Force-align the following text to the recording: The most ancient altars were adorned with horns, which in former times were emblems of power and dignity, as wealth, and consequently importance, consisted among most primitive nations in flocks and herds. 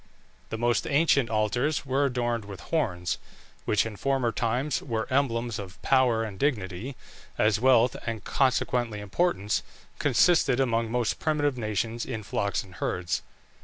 The 0.49 0.57
most 0.57 0.87
ancient 0.87 1.29
altars 1.29 1.85
were 1.85 2.05
adorned 2.05 2.45
with 2.45 2.59
horns, 2.59 3.19
which 3.65 3.85
in 3.85 3.97
former 3.97 4.31
times 4.31 4.81
were 4.81 5.05
emblems 5.13 5.59
of 5.59 5.79
power 5.83 6.23
and 6.23 6.39
dignity, 6.39 6.95
as 7.37 7.59
wealth, 7.59 7.95
and 8.07 8.23
consequently 8.23 8.99
importance, 8.99 9.61
consisted 9.99 10.59
among 10.59 10.89
most 10.89 11.19
primitive 11.19 11.55
nations 11.55 12.03
in 12.03 12.23
flocks 12.23 12.63
and 12.63 12.73
herds. 12.81 13.21